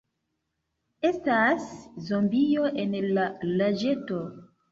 [1.09, 1.67] Estas
[2.07, 3.27] zombio en la
[3.61, 4.19] lageto.